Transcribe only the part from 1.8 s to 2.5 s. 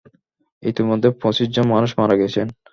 মারা গেছেন।